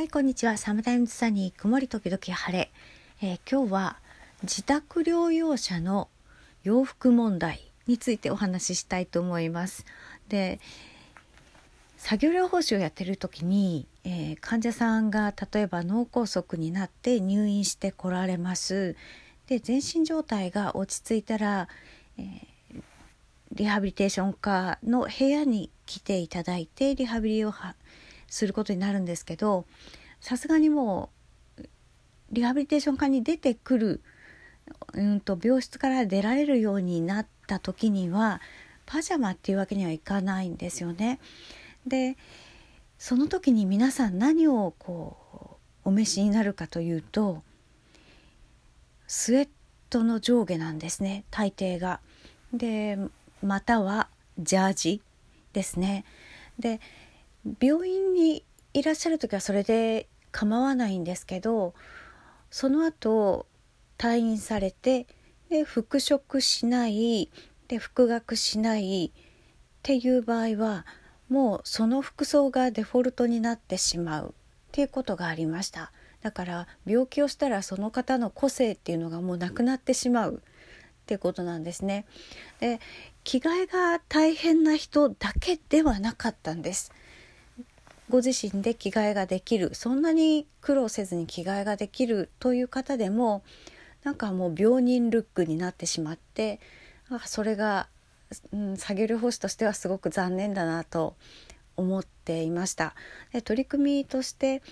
[0.00, 0.56] はい、こんにちは。
[0.56, 2.70] サムタイムズサニー、曇り時々晴れ。
[3.20, 3.98] えー、今日は
[4.42, 6.08] 自宅療養者の
[6.64, 9.84] 洋服問題についてお話ししたいと思います。
[10.30, 10.58] で、
[11.98, 18.96] 作業療法士をやってる時に、えー、患者さんが例えば脳梗塞になって入院してこられます。
[19.48, 21.68] で、全身状態が落ち着いたら、
[22.16, 22.82] えー、
[23.52, 27.52] リハビリテーション科の部屋に来ていただいてリハビリを
[28.30, 29.66] することになるんですけど
[30.20, 31.10] さすがにも
[31.58, 31.64] う
[32.32, 34.00] リハビリテーション科に出てくる、
[34.94, 38.40] うんと、病室から出られるようになった時には
[38.86, 41.18] パジャマっていうわけにはいかないんですよね。
[41.86, 42.16] で
[42.98, 47.42] その時に皆さん何をこうお召しになるかというと
[49.06, 49.48] スウェッ
[49.88, 52.00] トの上下なんですね大抵が。
[52.52, 52.98] で
[53.42, 55.02] またはジャージ
[55.52, 56.04] ですね。
[56.58, 56.80] で
[57.60, 61.74] 病院にいらっしゃる時はそれで構わないんですけど
[62.50, 63.46] その後
[63.98, 65.06] 退院されて
[65.48, 67.30] で復職しない
[67.68, 69.22] で復学しないっ
[69.82, 70.86] ていう場合は
[71.28, 74.32] もうその服装がデフォルトになってしまうっ
[74.72, 75.92] ていうことがありました。
[76.22, 82.04] だから病気をしたらその方の個性っていうのがもうなくなってしまうっていうことなんですね。
[82.58, 82.80] で
[83.24, 86.92] 着替えが大変な人だけではなかったんです。
[88.10, 93.42] ご自身で着替えができるそんなに苦労せずに着替えができるという方でも
[94.02, 96.60] なんかもう病人ルックになってしまって
[97.08, 97.88] あそれが、
[98.52, 101.16] うん、作業療法士としてはすごく残念だなと
[101.76, 102.94] 思っていました。
[103.32, 104.62] で取り組みとして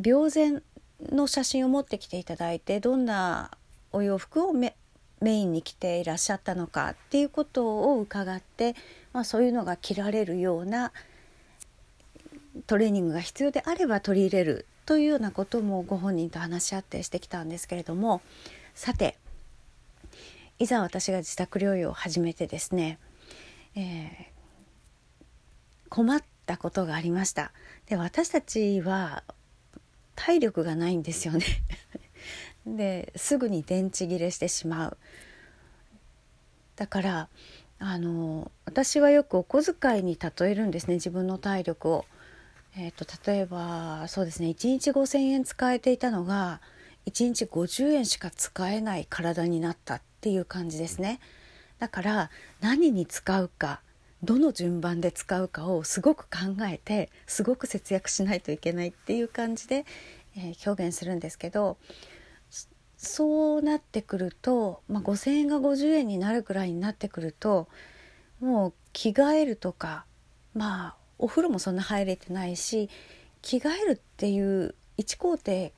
[0.00, 0.62] 病前
[1.00, 3.50] の写真を持ってきていただいてどんな
[3.92, 4.74] お洋服をメ
[5.20, 8.74] インに着ていらっしゃったのかっていうことを伺って、
[9.12, 10.92] まあ、そういうのが着られるような
[12.66, 18.20] トレーニングが必要であれば取り入れるというようなこともご本人と話し合ってしてきたんですけれども
[18.74, 19.16] さて
[20.58, 22.98] いざ私が自宅療養を始めてですね、
[23.74, 25.24] えー、
[25.88, 27.52] 困ったことがありました。
[27.86, 29.24] で私たちは
[30.14, 31.44] 体力がないんですよね。
[32.66, 34.96] ですぐに電池切れしてしまう。
[36.76, 37.28] だから
[37.80, 42.04] あの私はよくお小遣いに例えるんですね自分の体力を。
[42.76, 46.60] えーと、例えばそうですね1日5,000円使えていたのが
[47.06, 51.20] 1日50円しか使えない体になったっていう感じですね。
[51.78, 52.30] だから
[52.60, 53.80] 何に使うか
[54.22, 59.84] どの順番で使うかをすごく考えてすごく節約しないといけないっていう感じで、
[60.36, 61.76] えー、表現するんですけど
[62.96, 67.68] そうなってくると、まあ、5,000円が50円になるくらいになってくると
[68.40, 70.06] もう着替えるとか
[70.54, 72.88] まあお風呂もそんな入れてないし
[73.42, 75.70] 着替えるっていう1工程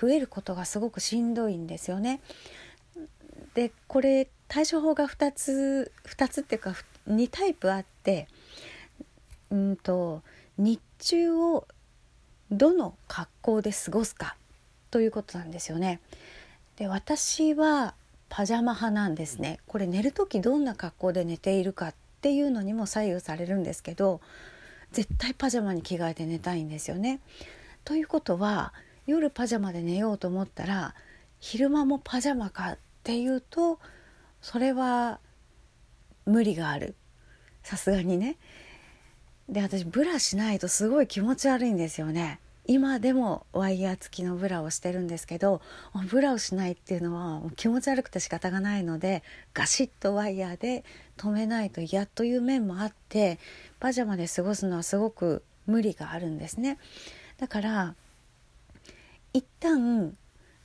[0.00, 2.20] 増えることがすごくしんどいんですよね。
[3.54, 6.74] でこれ対処法が2つ2つっていうか
[7.08, 8.28] 2タイプあって
[9.50, 10.22] うんと
[10.56, 11.66] 日中を
[12.50, 14.36] どの格好で過ごすか
[14.90, 16.00] ということなんですよね。
[16.76, 17.94] で私は
[18.28, 19.58] パジャマ派なんですね。
[19.66, 24.20] これ寝る時どんな格好で寝ているかっていうのにも左右されるんですけど
[24.92, 27.20] 絶対パジャマに着替えて寝たいんですよね。
[27.84, 28.72] ということは
[29.06, 30.94] 夜パジャマで寝ようと思ったら
[31.40, 33.80] 昼間もパジャマかっていうと
[34.40, 35.18] それは
[36.24, 36.94] 無理がある
[37.62, 38.36] さすがにね。
[39.48, 42.38] で私ブラしないとすごい気持ち悪いんですよね。
[42.64, 45.60] 今でもワイヤー付きのブラをしてるんですけど
[46.08, 50.84] ブラをしないっていうのは気持ち悪くて仕方がないのでガシッとワイヤーで
[51.16, 53.40] 止めないと嫌という面もあって
[53.82, 56.78] パジャマで過ごすのはすごく無理があるんですね。
[57.36, 57.94] だから
[59.32, 60.16] 一旦、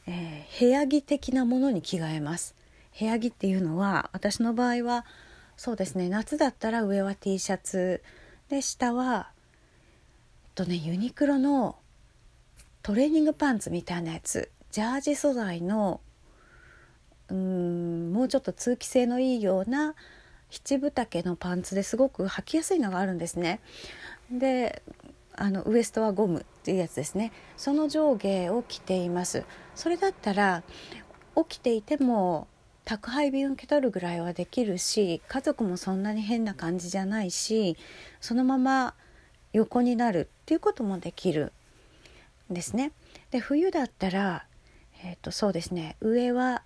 [0.05, 2.53] えー、部屋着的なものに着替えます。
[2.99, 5.03] 部屋着っていうのは私の場合は
[5.55, 8.03] そうですね夏だったら上は T シャツ
[8.49, 11.75] で下はえっとねユニクロの
[12.83, 16.01] トレーニングパンツみたいなやつジャージ素材の
[17.29, 19.95] うんもうちょっと通気性のいいような
[20.49, 23.59] 七分丈のパンツですごく履きやすいのがあるんですね。
[24.31, 24.81] で
[25.35, 29.45] あのウエストはゴムっていうやつですねその上下を着ています
[29.75, 30.63] それだったら
[31.35, 32.47] 起きていても
[32.85, 37.77] 宅配便を受け取るぐらいはできるし家族もそんなに変な感じじゃないし
[38.19, 38.95] そのまま
[39.53, 41.51] 横になるっていうこともできる
[42.49, 42.91] んですね。
[43.31, 44.45] で冬だったら、
[45.03, 46.63] えー、とそうですね上は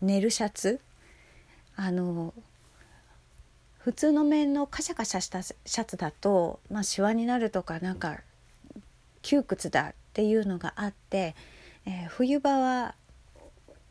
[0.00, 0.80] 寝るシャツ
[1.76, 2.34] あの
[3.84, 8.20] 普通の面のカシャカシャしたシャツだと、まあ、シワになるとかなんか
[9.20, 11.36] 窮屈だっていうのがあって、
[11.84, 12.94] えー、冬場は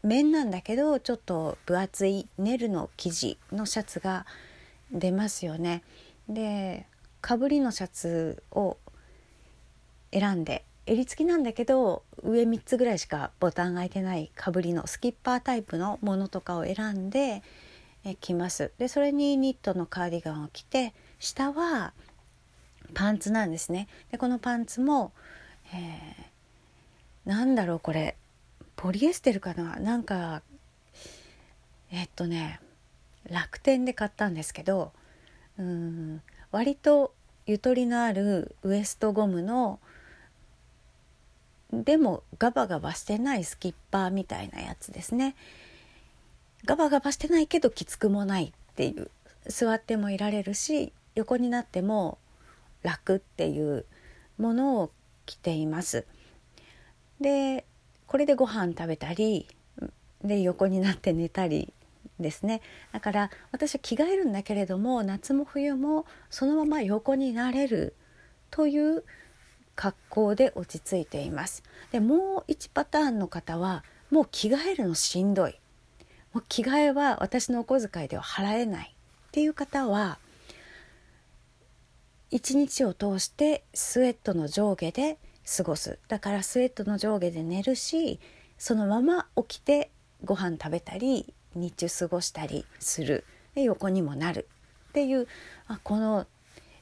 [0.02, 4.26] 綿なんだけどちょっと分厚いネルの生地のシャツが
[4.92, 5.84] 出ますよね。
[6.28, 6.88] で
[7.22, 8.78] かぶりのシャツを
[10.12, 17.44] 選んで襟付きなんだけど上3つぐらいしかボタンが開いてないかぶりのスキッパータイプのものとかを選んで
[18.06, 18.72] え着ます。
[18.78, 21.94] でそれにニットのカーディガンを着て下は
[22.94, 23.88] パンツなんですね。
[24.12, 25.14] でこのパンツも、
[25.74, 28.16] えー、なんだろうこれ。
[28.76, 29.78] ポリエステルかな？
[29.78, 30.42] なんか
[31.92, 32.60] えっとね
[33.30, 34.92] 楽天で買ったんですけど
[35.58, 36.22] うん
[36.52, 37.14] 割と
[37.46, 39.80] ゆとりのあるウエストゴムの
[41.72, 45.36] でもガバガバしてないスキッパーみたいなやつですね。
[46.66, 49.10] ガバガバしてないけどきつくもないっていう
[49.48, 52.18] 座ってもいられるし横になっても
[52.84, 53.86] 楽っていう
[54.38, 54.92] ものを
[55.26, 56.06] 着ています。
[57.20, 57.66] で
[58.08, 59.48] これでご飯食べたり
[60.24, 61.74] で横になって寝たり
[62.20, 62.62] ですね。
[62.92, 67.96] だから私は着替えるんだけれども夏も冬もそのまま横になれる
[68.52, 69.04] という
[69.76, 71.64] 格好で落ち着いています。
[71.92, 75.60] でもう1パターンの方はもう着替えるのしんどい。
[76.34, 80.18] もう着替えは私のお小遣いでは払えないっていう方は
[82.32, 85.18] 一日を通してスウェットの上下で
[85.56, 88.20] 過ごすだからスウェットの上下で寝るし
[88.58, 89.92] そのまま起きて
[90.24, 94.48] ご飯食べたり日中過ごしたりするで横にもなる
[94.90, 95.28] っていう
[95.68, 96.26] あこの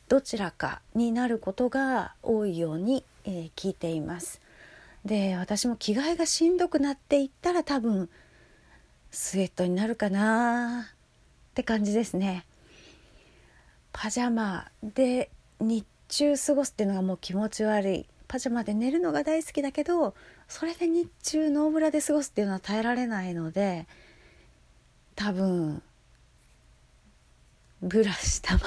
[0.08, 4.42] どちらかになることが多いように、えー、聞いています。
[5.06, 8.10] で私も着替えがしんどくなっていったら多分
[9.12, 10.88] スウェットになるかな
[11.52, 12.46] って感じですね。
[13.94, 15.30] パジャマで
[15.60, 20.16] 日中過ごすっていうのがもう気持ち悪いパジャマで寝るのが大好きだけど
[20.48, 23.88] それで日中ノーブラで過ごすっていうのは耐えられないので
[25.16, 25.82] 多分
[27.82, 28.62] ブラしたま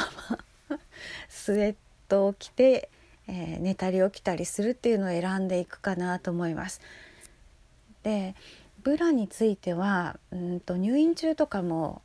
[0.68, 0.78] ま
[1.28, 1.76] スウェッ
[2.08, 2.90] トを着て、
[3.26, 6.80] えー、寝たり起きたりするっていうのを選んでいくかなと思います。
[8.02, 8.34] で
[8.84, 12.02] ブラについてはうんと入院中とかも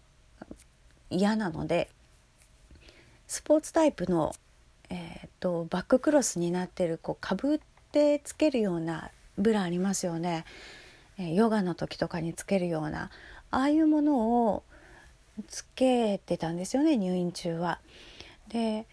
[1.10, 1.90] 嫌なので
[3.28, 4.34] スポーツタイプの、
[4.90, 7.60] えーと、バッククロスになってるこうかぶっ
[7.92, 10.46] てつけるようなブラありますよね、
[11.18, 13.12] え、ヨガの時とかにつけるような
[13.52, 14.64] ああいうものを
[15.48, 17.80] つけてたんですよね入院中は。
[18.48, 18.88] で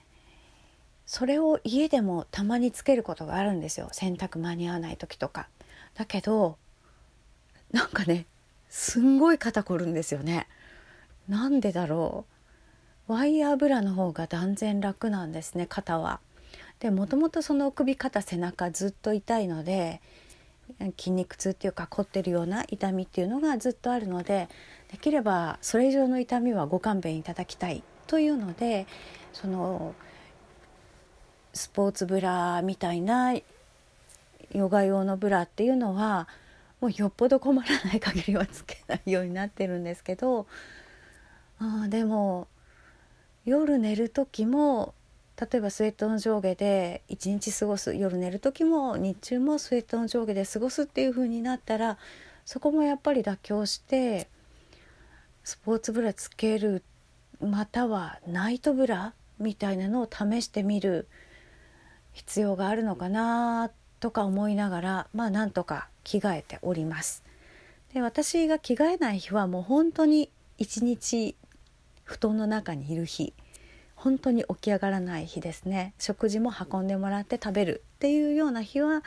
[1.07, 5.49] それを家でもたまにつけることがあるんですよ洗濯間に合わない時とか。
[5.95, 6.59] だけど
[7.73, 8.27] なんかね
[8.69, 10.47] すんごい肩こるんですよね。
[11.29, 12.25] なんでだろ
[13.09, 16.21] うワイヤーブラの方が断然楽なんですね肩は。
[16.81, 20.01] でもともとその首肩背中ずっと痛いので
[20.99, 24.49] 筋肉痛っていうか凝ってるような痛みっていうのがずっとあるので
[24.91, 28.87] できればそれ以上の痛みはご勘弁いただきたいというので
[29.33, 29.95] その
[31.55, 33.33] スポーツブラみたいな
[34.53, 36.29] ヨガ用のブラっていうのは
[36.81, 40.47] もうよっぽど困らない限りはつけないようになってるんですけど
[41.59, 42.49] あでも
[43.45, 44.95] 夜寝る時も
[45.41, 51.99] 例えばスウェットの上下で一日過ごす夜寝る時も日中もスウェットの上下で過ごすっていう風になったら
[52.45, 54.29] そこもやっぱり妥協して
[55.45, 56.83] スポーツブラつける
[57.41, 61.07] またはナイトブラみたいなのを試してみる
[62.13, 67.25] 必要があるのかなとか思いながらまあなんとか着替えております。
[67.93, 71.35] で私が着替えない日はもう本当に一日
[72.05, 73.35] 布団の中にいる日
[73.95, 79.03] 本当に起き上がらない日ですね食事も運んでもらって食べるっていうような日は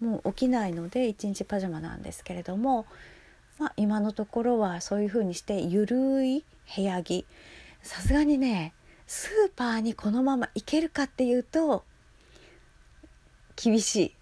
[0.00, 2.86] もう起きないので一日パジャマなんですけれども、
[3.58, 6.44] まあ、今のところはそういうふうにしてゆるい
[6.74, 7.26] 部屋着
[7.82, 8.72] さすがにね
[9.06, 11.84] スーパーにこのまま行けるかっていうと
[13.56, 14.21] 厳しい。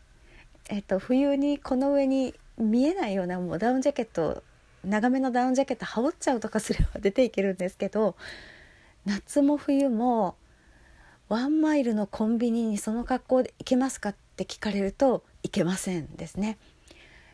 [0.71, 4.45] えっと、冬にこの上に見えないようなもうダウンジャケット
[4.85, 8.15] 長めのダウンジャケット羽織っちゃうとかすれば出ていけるんですけど
[9.05, 10.37] 夏も冬も
[11.29, 16.57] ワンマイルのコンビニにその格好で行けますかって聞かれると行けませんですね。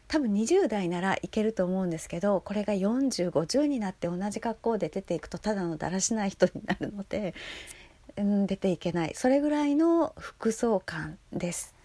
[0.09, 7.35] 多分20代ならいけると思うんですけどこれが4050になって同じ格好で出ていくとただのだらしない人になるので、
[8.17, 11.76] うん、出ていけないそれぐらいの服装感です。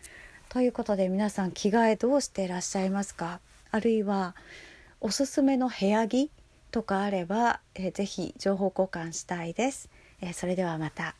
[0.52, 3.40] ということで皆さん着替えどうしていらっしゃいますか？
[3.72, 4.36] あるいは
[5.00, 6.30] おすすめの部屋着
[6.72, 9.90] とかあれば、えー、ぜひ情報交換したいです。
[10.20, 11.16] えー、それではまた。